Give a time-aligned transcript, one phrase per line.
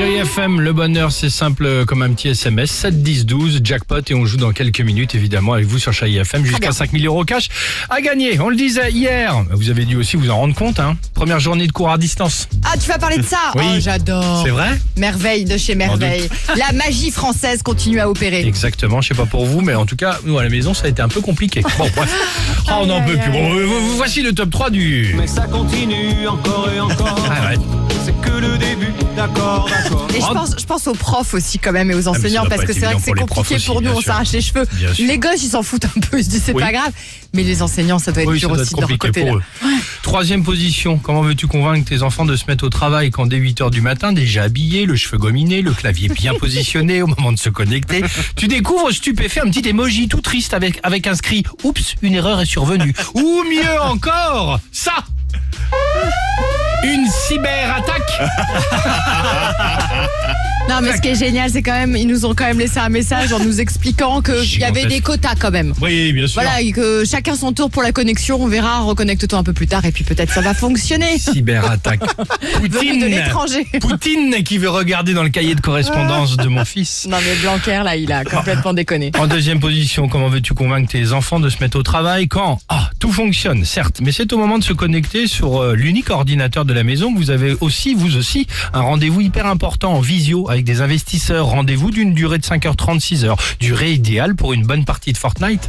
[0.00, 4.24] FM, le bonheur c'est simple comme un petit SMS, 7 10 12, jackpot et on
[4.24, 7.48] joue dans quelques minutes évidemment avec vous sur Chai FM jusqu'à 5000 euros cash
[7.90, 8.40] à gagner.
[8.40, 10.96] On le disait hier, vous avez dû aussi vous en rendre compte, hein.
[11.12, 12.48] première journée de cours à distance.
[12.64, 13.36] Ah, tu vas parler de ça?
[13.54, 13.64] Oui.
[13.66, 14.42] Oh, j'adore.
[14.42, 14.80] C'est vrai?
[14.96, 16.30] Merveille de chez Merveille.
[16.56, 18.40] La magie française continue à opérer.
[18.46, 20.86] Exactement, je sais pas pour vous, mais en tout cas, nous à la maison ça
[20.86, 21.60] a été un peu compliqué.
[21.78, 22.10] Bon bref,
[22.68, 23.32] Ah, on en Aïe, peut plus.
[23.32, 23.50] Bon,
[23.96, 25.14] voici le top 3 du...
[25.18, 27.18] Mais ça continue encore et encore.
[27.30, 27.56] Ah ouais.
[28.02, 28.69] C'est que le début,
[29.26, 30.08] d'accord, d'accord.
[30.14, 32.64] Et je pense, je pense aux profs aussi quand même et aux Ah, enseignants parce
[32.64, 34.66] que c'est vrai que c'est compliqué aussi, pour nous, on s'arrache les cheveux.
[34.98, 36.62] Les gosses ils s'en foutent un peu, ils se disent c'est Oui.
[36.62, 36.92] pas grave.
[37.32, 39.24] Mais les enseignants ça doit être Oui, dur aussi de leur côté.
[39.24, 39.40] pour.
[40.02, 43.70] Troisième position, comment veux-tu convaincre tes enfants de se mettre au travail quand dès 8h
[43.70, 47.48] du matin, déjà habillés, le cheveu gominé, le clavier bien positionné au moment de se
[47.50, 48.02] connecter,
[48.36, 52.46] tu découvres stupéfait un petit emoji tout triste avec, avec inscrit «Oups, une erreur est
[52.46, 52.94] survenue».
[53.14, 54.94] Ou mieux encore, ça
[56.82, 58.20] une cyberattaque
[60.68, 62.78] Non mais ce qui est génial c'est quand même ils nous ont quand même laissé
[62.78, 65.72] un message en nous expliquant qu'il y avait des quotas quand même.
[65.80, 66.42] Oui, bien sûr.
[66.42, 69.66] Voilà, et que chacun son tour pour la connexion, on verra, reconnecte-toi un peu plus
[69.66, 71.18] tard et puis peut-être ça va fonctionner.
[71.18, 72.00] Cyberattaque.
[72.60, 73.66] Venu de Poutine l'étranger.
[73.80, 77.06] Poutine qui veut regarder dans le cahier de correspondance de mon fils.
[77.08, 79.12] Non mais Blanquer là, il a complètement déconné.
[79.18, 82.90] En deuxième position, comment veux-tu convaincre tes enfants de se mettre au travail quand ah,
[82.98, 86.72] tout fonctionne, certes, mais c'est au moment de se connecter sur euh, l'unique ordinateur de
[86.72, 90.64] la maison que vous avez aussi, vous aussi, un rendez-vous hyper important en visio avec
[90.64, 91.46] des investisseurs.
[91.46, 93.36] Rendez-vous d'une durée de 5h30, 6h.
[93.60, 95.68] Durée idéale pour une bonne partie de Fortnite.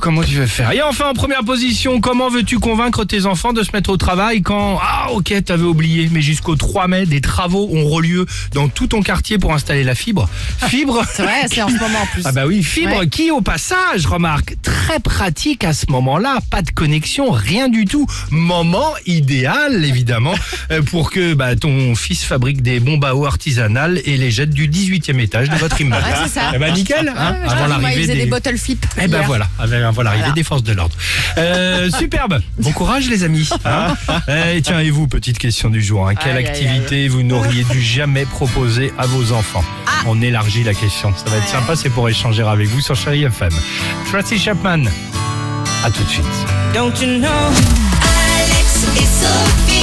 [0.00, 0.72] Comment tu veux faire?
[0.72, 4.42] Et enfin, en première position, comment veux-tu convaincre tes enfants de se mettre au travail
[4.42, 8.86] quand, ah ok, t'avais oublié, mais jusqu'au 3 mai, des travaux auront lieu dans tout
[8.88, 10.28] ton quartier pour installer la fibre?
[10.68, 11.02] Fibre?
[11.10, 12.22] C'est vrai, c'est en ce moment en plus.
[12.24, 13.08] Ah bah oui, fibre Ouais.
[13.08, 18.06] qui au passage, remarque, très pratique à ce moment-là, pas de connexion, rien du tout.
[18.30, 20.34] Moment idéal évidemment
[20.70, 24.50] euh, pour que bah, ton fils fabrique des bombes à eau artisanales et les jette
[24.50, 26.02] du 18e étage de votre immeuble.
[26.06, 26.52] Ouais, c'est ça.
[26.54, 28.14] Eh bah nickel, hein, Ouais, je avant l'arrivée des...
[28.14, 28.84] des bottle flip.
[28.96, 29.26] Eh ben hier.
[29.26, 30.34] voilà, avant l'arrivée Voilà.
[30.34, 30.94] des forces de l'ordre.
[31.38, 33.48] Euh, superbe, bon courage les amis.
[33.64, 33.94] hein.
[34.28, 37.64] Eh, tiens, et vous, petite question du jour, hein, quelle Aïe, aïe, activité vous n'auriez
[37.64, 39.90] dû jamais proposer à vos enfants Ah.
[40.06, 43.24] On élargit la question, ça va être sympa, c'est pour échanger avec vous sur Chérie
[43.24, 43.50] FM.
[44.10, 44.84] Tracy Chapman,
[45.84, 46.24] à tout de suite.
[46.74, 47.28] Don't you know?
[48.02, 49.75] Alex et Sophie.